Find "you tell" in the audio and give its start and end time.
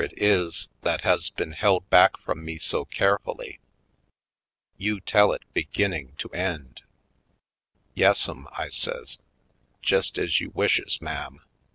4.78-5.30